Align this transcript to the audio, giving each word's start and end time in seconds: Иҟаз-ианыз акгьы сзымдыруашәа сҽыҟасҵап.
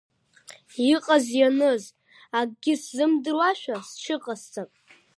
Иҟаз-ианыз 0.93 1.83
акгьы 2.39 2.73
сзымдыруашәа 2.81 3.77
сҽыҟасҵап. 3.89 4.71